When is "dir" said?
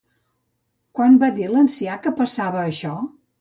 1.35-1.45